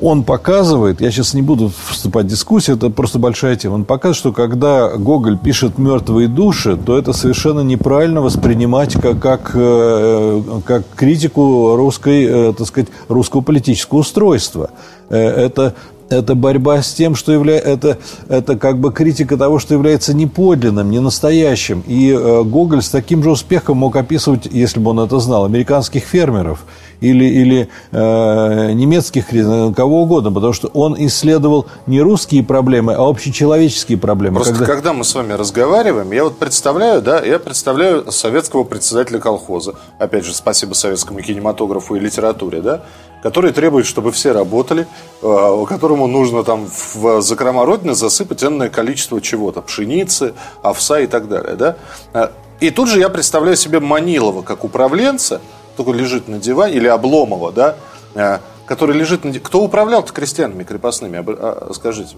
Он 0.00 0.24
показывает, 0.24 1.00
я 1.00 1.10
сейчас 1.10 1.32
не 1.32 1.42
буду 1.42 1.72
вступать 1.88 2.26
в 2.26 2.28
дискуссию, 2.28 2.76
это 2.76 2.90
просто 2.90 3.18
большая 3.18 3.56
тема, 3.56 3.74
он 3.74 3.84
показывает, 3.84 4.16
что 4.16 4.32
когда 4.32 4.96
Гоголь 4.96 5.38
пишет 5.38 5.78
«мертвые 5.78 6.28
души», 6.28 6.76
то 6.76 6.98
это 6.98 7.12
совершенно 7.12 7.60
неправильно 7.60 8.20
воспринимать 8.20 8.94
как, 8.94 9.18
как, 9.20 9.52
э, 9.54 10.42
как 10.66 10.82
критику 10.94 11.76
русской, 11.76 12.24
э, 12.24 12.52
так 12.52 12.66
сказать, 12.66 12.90
русского 13.08 13.40
политического 13.40 14.00
устройства. 14.00 14.70
Э, 15.08 15.18
это 15.18 15.74
это 16.08 16.34
борьба 16.34 16.82
с 16.82 16.92
тем, 16.92 17.14
что 17.14 17.32
является, 17.32 17.68
это, 17.68 17.98
это 18.28 18.56
как 18.56 18.78
бы 18.78 18.92
критика 18.92 19.36
того, 19.36 19.58
что 19.58 19.74
является 19.74 20.14
неподлинным, 20.14 20.90
не 20.90 21.00
настоящим. 21.00 21.82
И 21.86 22.10
э, 22.10 22.42
Гоголь 22.42 22.82
с 22.82 22.88
таким 22.88 23.22
же 23.22 23.30
успехом 23.30 23.78
мог 23.78 23.96
описывать, 23.96 24.46
если 24.50 24.80
бы 24.80 24.90
он 24.90 25.00
это 25.00 25.18
знал, 25.18 25.44
американских 25.44 26.04
фермеров 26.04 26.64
или, 27.00 27.24
или 27.24 27.68
э, 27.92 28.72
немецких 28.72 29.26
кого 29.74 30.02
угодно, 30.02 30.32
потому 30.32 30.52
что 30.52 30.68
он 30.68 30.96
исследовал 30.98 31.66
не 31.86 32.00
русские 32.00 32.42
проблемы, 32.42 32.94
а 32.94 33.08
общечеловеческие 33.08 33.98
проблемы. 33.98 34.36
Просто 34.36 34.54
когда... 34.54 34.66
когда 34.66 34.92
мы 34.92 35.04
с 35.04 35.14
вами 35.14 35.32
разговариваем, 35.32 36.10
я 36.12 36.24
вот 36.24 36.38
представляю, 36.38 37.02
да, 37.02 37.20
я 37.20 37.38
представляю 37.38 38.10
советского 38.10 38.64
председателя 38.64 39.18
колхоза, 39.18 39.74
опять 39.98 40.24
же, 40.24 40.34
спасибо 40.34 40.74
советскому 40.74 41.20
кинематографу 41.20 41.96
и 41.96 42.00
литературе, 42.00 42.60
да, 42.60 42.82
который 43.22 43.52
требует, 43.52 43.86
чтобы 43.86 44.12
все 44.12 44.32
работали, 44.32 44.86
э, 45.22 45.64
которому 45.66 46.06
нужно 46.06 46.44
там 46.44 46.66
в 46.66 47.20
закрома 47.22 47.64
Родины 47.64 47.94
засыпать 47.94 48.44
энное 48.44 48.68
количество 48.68 49.20
чего-то, 49.20 49.62
пшеницы, 49.62 50.34
овса 50.62 51.00
и 51.00 51.06
так 51.06 51.28
далее. 51.28 51.54
Да? 51.56 51.76
Э, 52.12 52.28
и 52.60 52.70
тут 52.70 52.88
же 52.88 52.98
я 52.98 53.08
представляю 53.08 53.56
себе 53.56 53.80
Манилова 53.80 54.42
как 54.42 54.64
управленца, 54.64 55.40
только 55.76 55.92
лежит 55.92 56.28
на 56.28 56.38
диване, 56.38 56.74
или 56.74 56.86
Обломова, 56.86 57.52
да, 57.52 57.76
э, 58.14 58.38
который 58.66 58.96
лежит 58.96 59.24
на 59.24 59.30
диване. 59.30 59.46
Кто 59.46 59.62
управлял-то 59.62 60.12
крестьянами 60.12 60.64
крепостными, 60.64 61.24
а, 61.26 61.70
скажите 61.74 62.16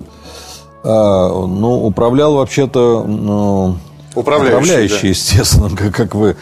А, 0.84 1.28
ну, 1.28 1.84
управлял 1.84 2.34
вообще-то 2.34 3.04
ну, 3.04 3.76
управляющий, 4.14 4.56
управляющий 4.56 5.02
да. 5.02 5.08
естественно, 5.08 5.76
как, 5.76 5.94
как, 5.94 6.14
вы, 6.14 6.36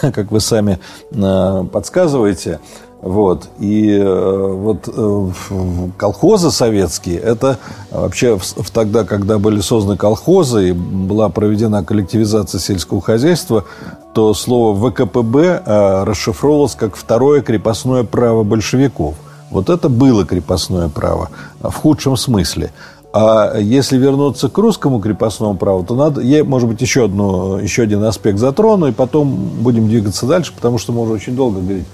как 0.00 0.30
вы 0.30 0.40
сами 0.40 0.78
подсказываете. 1.10 2.60
Вот. 3.04 3.50
И 3.60 3.90
э, 3.90 4.52
вот 4.54 4.88
э, 4.88 5.28
колхозы 5.98 6.50
советские, 6.50 7.18
это 7.18 7.58
вообще 7.90 8.38
в, 8.38 8.70
тогда, 8.70 9.04
когда 9.04 9.38
были 9.38 9.60
созданы 9.60 9.98
колхозы 9.98 10.70
и 10.70 10.72
была 10.72 11.28
проведена 11.28 11.84
коллективизация 11.84 12.58
сельского 12.58 13.02
хозяйства, 13.02 13.64
то 14.14 14.32
слово 14.32 14.88
ВКПБ 14.88 15.62
э, 15.66 16.04
расшифровывалось 16.04 16.76
как 16.76 16.96
второе 16.96 17.42
крепостное 17.42 18.04
право 18.04 18.42
большевиков. 18.42 19.16
Вот 19.50 19.68
это 19.68 19.90
было 19.90 20.24
крепостное 20.24 20.88
право 20.88 21.28
в 21.60 21.74
худшем 21.74 22.16
смысле. 22.16 22.72
А 23.12 23.58
если 23.58 23.98
вернуться 23.98 24.48
к 24.48 24.56
русскому 24.56 24.98
крепостному 24.98 25.58
праву, 25.58 25.84
то 25.84 25.94
надо, 25.94 26.22
я, 26.22 26.42
может 26.42 26.70
быть, 26.70 26.80
еще, 26.80 27.04
одну, 27.04 27.58
еще 27.58 27.82
один 27.82 28.02
аспект 28.04 28.38
затрону, 28.38 28.86
и 28.86 28.92
потом 28.92 29.30
будем 29.60 29.88
двигаться 29.88 30.24
дальше, 30.24 30.54
потому 30.56 30.78
что 30.78 30.94
уже 30.94 31.12
очень 31.12 31.36
долго 31.36 31.60
говорить 31.60 31.84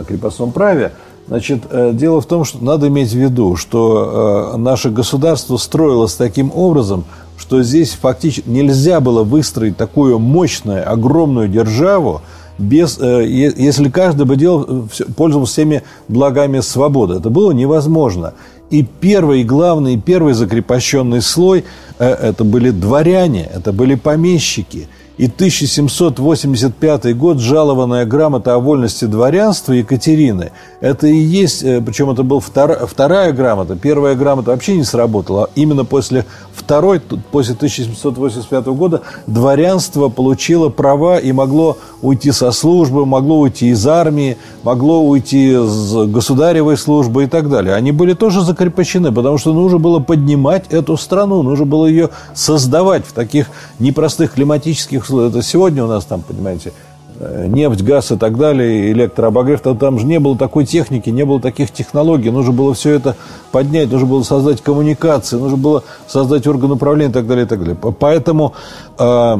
о 0.00 0.04
крепостном 0.04 0.52
праве. 0.52 0.92
Значит, 1.28 1.62
э, 1.70 1.92
дело 1.92 2.20
в 2.20 2.26
том, 2.26 2.44
что 2.44 2.62
надо 2.64 2.88
иметь 2.88 3.10
в 3.10 3.16
виду, 3.16 3.56
что 3.56 4.52
э, 4.54 4.56
наше 4.56 4.90
государство 4.90 5.56
строилось 5.56 6.14
таким 6.14 6.50
образом, 6.54 7.04
что 7.38 7.62
здесь 7.62 7.92
фактически 7.92 8.48
нельзя 8.48 9.00
было 9.00 9.22
выстроить 9.22 9.76
такую 9.76 10.18
мощную, 10.18 10.90
огромную 10.90 11.48
державу, 11.48 12.22
без, 12.58 12.98
э, 12.98 13.24
если 13.26 13.88
каждый 13.90 14.26
бы 14.26 14.36
делал, 14.36 14.88
пользовался 15.16 15.52
всеми 15.52 15.82
благами 16.08 16.60
свободы. 16.60 17.14
Это 17.14 17.30
было 17.30 17.52
невозможно. 17.52 18.34
И 18.70 18.86
первый, 19.00 19.44
главный, 19.44 19.98
первый 19.98 20.32
закрепощенный 20.34 21.22
слой– 21.22 21.64
это 21.98 22.44
были 22.44 22.70
дворяне, 22.70 23.48
это 23.52 23.72
были 23.72 23.94
помещики– 23.94 24.88
и 25.20 25.26
1785 25.26 27.14
год, 27.14 27.40
жалованная 27.40 28.06
грамота 28.06 28.54
о 28.54 28.58
вольности 28.58 29.04
дворянства 29.04 29.74
Екатерины, 29.74 30.50
это 30.80 31.08
и 31.08 31.14
есть, 31.14 31.62
э, 31.62 31.82
причем 31.82 32.08
это 32.08 32.22
была 32.22 32.40
втор, 32.40 32.86
вторая 32.86 33.34
грамота, 33.34 33.76
первая 33.76 34.14
грамота 34.14 34.52
вообще 34.52 34.76
не 34.76 34.82
сработала. 34.82 35.50
Именно 35.54 35.84
после 35.84 36.24
второй, 36.54 37.00
после 37.00 37.54
1785 37.54 38.66
года, 38.68 39.02
дворянство 39.26 40.08
получило 40.08 40.70
права 40.70 41.18
и 41.18 41.32
могло 41.32 41.76
уйти 42.00 42.32
со 42.32 42.50
службы, 42.50 43.04
могло 43.04 43.40
уйти 43.40 43.68
из 43.68 43.86
армии, 43.86 44.38
могло 44.62 45.02
уйти 45.02 45.52
из 45.52 46.10
государевой 46.10 46.78
службы 46.78 47.24
и 47.24 47.26
так 47.26 47.50
далее. 47.50 47.74
Они 47.74 47.92
были 47.92 48.14
тоже 48.14 48.40
закрепощены, 48.40 49.12
потому 49.12 49.36
что 49.36 49.52
нужно 49.52 49.78
было 49.78 49.98
поднимать 49.98 50.64
эту 50.70 50.96
страну, 50.96 51.42
нужно 51.42 51.66
было 51.66 51.84
ее 51.84 52.08
создавать 52.34 53.04
в 53.06 53.12
таких 53.12 53.48
непростых 53.78 54.32
климатических 54.32 55.09
сегодня 55.42 55.84
у 55.84 55.86
нас 55.86 56.04
там, 56.04 56.22
понимаете, 56.22 56.72
э, 57.18 57.46
нефть, 57.46 57.82
газ 57.82 58.12
и 58.12 58.16
так 58.16 58.36
далее, 58.38 58.92
электрообогрев, 58.92 59.60
то 59.60 59.74
там 59.74 59.98
же 59.98 60.06
не 60.06 60.18
было 60.18 60.36
такой 60.36 60.64
техники, 60.64 61.10
не 61.10 61.24
было 61.24 61.40
таких 61.40 61.70
технологий, 61.70 62.30
нужно 62.30 62.52
было 62.52 62.74
все 62.74 62.90
это 62.90 63.16
поднять, 63.52 63.90
нужно 63.90 64.06
было 64.06 64.22
создать 64.22 64.62
коммуникации, 64.62 65.36
нужно 65.36 65.58
было 65.58 65.84
создать 66.06 66.46
орган 66.46 66.72
управления 66.72 67.10
и 67.10 67.14
так 67.14 67.26
далее, 67.26 67.44
и 67.44 67.48
так 67.48 67.60
далее. 67.60 67.76
Поэтому 67.76 68.54
э, 68.98 69.36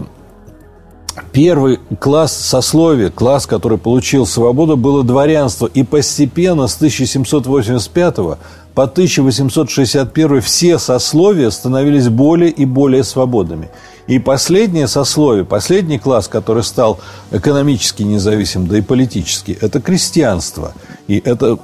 первый 1.33 1.79
класс 1.99 2.37
сословия, 2.37 3.11
класс, 3.11 3.47
который 3.47 3.79
получил 3.79 4.27
свободу, 4.27 4.77
было 4.77 5.05
дворянство. 5.05 5.67
И 5.67 5.83
постепенно 5.83 6.67
с 6.67 6.77
1785 6.77 8.17
по 8.75 8.85
1861 8.85 10.41
все 10.41 10.79
сословия 10.79 11.51
становились 11.51 12.09
более 12.09 12.51
и 12.51 12.65
более 12.65 13.05
свободными. 13.05 13.69
И 14.11 14.19
последнее 14.19 14.89
сословие, 14.89 15.45
последний 15.45 16.01
класс, 16.01 16.27
который 16.27 16.65
стал 16.65 16.99
экономически 17.31 18.03
независим, 18.03 18.67
да 18.67 18.79
и 18.79 18.81
политически, 18.81 19.57
это 19.61 19.81
крестьянство. 19.81 20.73
И 21.07 21.23
это, 21.25 21.57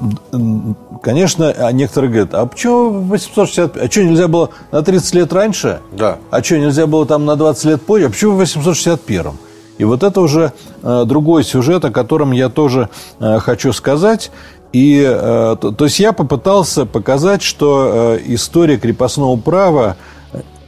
конечно, 1.02 1.50
а 1.50 1.72
некоторые 1.72 2.08
говорят, 2.08 2.34
а 2.34 2.46
почему 2.46 3.00
865? 3.00 3.82
А 3.82 3.90
что, 3.90 4.04
нельзя 4.04 4.28
было 4.28 4.50
на 4.70 4.82
30 4.82 5.14
лет 5.16 5.32
раньше? 5.32 5.80
Да. 5.90 6.18
А 6.30 6.40
что, 6.40 6.56
нельзя 6.58 6.86
было 6.86 7.04
там 7.04 7.24
на 7.24 7.34
20 7.34 7.64
лет 7.64 7.82
позже? 7.82 8.06
А 8.06 8.10
почему 8.10 8.34
в 8.34 8.36
861? 8.36 9.32
И 9.78 9.84
вот 9.84 10.04
это 10.04 10.20
уже 10.20 10.52
э, 10.84 11.04
другой 11.04 11.42
сюжет, 11.42 11.84
о 11.84 11.90
котором 11.90 12.30
я 12.30 12.48
тоже 12.48 12.90
э, 13.18 13.40
хочу 13.40 13.72
сказать. 13.72 14.30
И, 14.72 15.02
э, 15.04 15.56
то, 15.60 15.72
то 15.72 15.84
есть 15.84 15.98
я 15.98 16.12
попытался 16.12 16.86
показать, 16.86 17.42
что 17.42 18.16
история 18.24 18.76
крепостного 18.76 19.36
права 19.36 19.96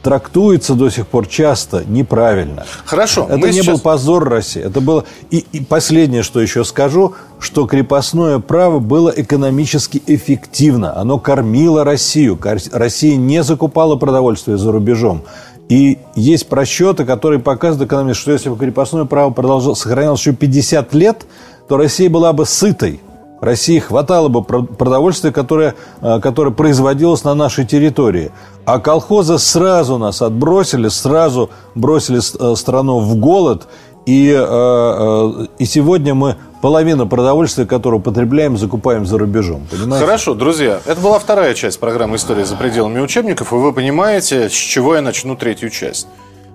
трактуется 0.09 0.73
до 0.73 0.89
сих 0.89 1.05
пор 1.05 1.27
часто 1.27 1.83
неправильно. 1.85 2.65
Хорошо. 2.83 3.27
Это 3.29 3.45
не 3.45 3.53
сейчас... 3.53 3.67
был 3.67 3.79
позор 3.79 4.27
России. 4.27 4.59
Это 4.59 4.81
было... 4.81 5.03
И, 5.29 5.45
и 5.51 5.63
последнее, 5.63 6.23
что 6.23 6.41
еще 6.41 6.65
скажу, 6.65 7.13
что 7.39 7.67
крепостное 7.67 8.39
право 8.39 8.79
было 8.79 9.13
экономически 9.15 10.01
эффективно. 10.07 10.97
Оно 10.97 11.19
кормило 11.19 11.83
Россию. 11.83 12.39
Россия 12.71 13.17
не 13.17 13.43
закупала 13.43 13.97
продовольствие 13.97 14.57
за 14.57 14.71
рубежом. 14.71 15.21
И 15.69 15.99
есть 16.15 16.47
просчеты, 16.47 17.05
которые 17.05 17.39
показывают 17.39 17.87
экономист, 17.87 18.19
что 18.19 18.31
если 18.31 18.49
бы 18.49 18.57
крепостное 18.57 19.05
право 19.05 19.29
продолжалось, 19.29 19.77
сохранялось 19.77 20.21
еще 20.21 20.33
50 20.33 20.91
лет, 20.95 21.27
то 21.67 21.77
Россия 21.77 22.09
была 22.09 22.33
бы 22.33 22.47
сытой. 22.47 22.99
России 23.41 23.79
хватало 23.79 24.27
бы 24.27 24.43
продовольствия, 24.43 25.31
которое, 25.31 25.75
э, 26.01 26.19
которое 26.19 26.51
производилось 26.51 27.23
на 27.23 27.33
нашей 27.33 27.65
территории. 27.65 28.31
А 28.65 28.79
колхозы 28.79 29.37
сразу 29.37 29.97
нас 29.97 30.21
отбросили, 30.21 30.89
сразу 30.89 31.49
бросили 31.75 32.19
э, 32.19 32.55
страну 32.55 32.99
в 32.99 33.15
голод. 33.15 33.67
И, 34.05 34.33
э, 34.35 35.45
и 35.57 35.65
сегодня 35.65 36.15
мы 36.15 36.35
половину 36.61 37.07
продовольствия, 37.07 37.65
которое 37.65 38.01
потребляем, 38.01 38.57
закупаем 38.57 39.05
за 39.05 39.17
рубежом. 39.17 39.67
Понимаете? 39.69 40.05
Хорошо, 40.05 40.33
друзья. 40.33 40.79
Это 40.85 40.99
была 40.99 41.19
вторая 41.19 41.53
часть 41.53 41.79
программы 41.79 42.17
«История 42.17 42.45
за 42.45 42.55
пределами 42.55 42.99
учебников». 42.99 43.53
И 43.53 43.55
вы 43.55 43.71
понимаете, 43.71 44.49
с 44.49 44.53
чего 44.53 44.95
я 44.95 45.01
начну 45.01 45.35
третью 45.35 45.69
часть. 45.69 46.07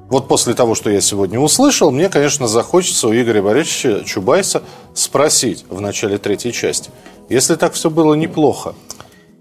Вот 0.08 0.28
после 0.28 0.54
того, 0.54 0.74
что 0.74 0.90
я 0.90 1.00
сегодня 1.00 1.40
услышал, 1.40 1.90
мне, 1.90 2.08
конечно, 2.08 2.46
захочется 2.46 3.08
у 3.08 3.14
Игоря 3.14 3.42
Борисовича 3.42 4.04
Чубайса 4.04 4.62
спросить 4.94 5.64
в 5.68 5.80
начале 5.80 6.18
третьей 6.18 6.52
части. 6.52 6.90
Если 7.28 7.54
так 7.54 7.72
все 7.72 7.90
было 7.90 8.14
неплохо, 8.14 8.74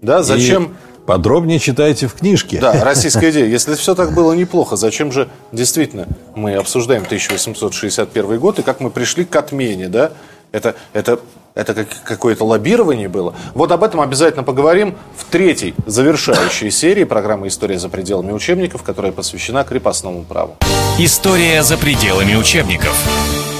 да, 0.00 0.22
зачем... 0.22 0.64
И 0.64 1.06
подробнее 1.06 1.58
читайте 1.58 2.06
в 2.06 2.14
книжке. 2.14 2.58
Да, 2.60 2.82
российская 2.82 3.30
идея. 3.30 3.46
Если 3.46 3.74
все 3.74 3.94
так 3.94 4.14
было 4.14 4.32
неплохо, 4.32 4.76
зачем 4.76 5.12
же 5.12 5.28
действительно 5.52 6.08
мы 6.34 6.54
обсуждаем 6.54 7.02
1861 7.02 8.38
год 8.38 8.58
и 8.58 8.62
как 8.62 8.80
мы 8.80 8.90
пришли 8.90 9.24
к 9.24 9.36
отмене, 9.36 9.88
да? 9.88 10.12
Это, 10.50 10.76
это, 10.92 11.20
это 11.54 11.74
как, 11.74 11.88
какое-то 12.04 12.44
лоббирование 12.44 13.08
было. 13.08 13.34
Вот 13.54 13.70
об 13.72 13.84
этом 13.84 14.00
обязательно 14.00 14.42
поговорим 14.42 14.96
в 15.16 15.24
третьей 15.30 15.74
завершающей 15.86 16.70
серии 16.70 17.04
программы 17.04 17.48
«История 17.48 17.78
за 17.78 17.88
пределами 17.88 18.32
учебников», 18.32 18.82
которая 18.82 19.12
посвящена 19.12 19.64
крепостному 19.64 20.24
праву. 20.24 20.56
История 20.98 21.62
за 21.62 21.76
пределами 21.76 22.34
учебников. 22.34 22.94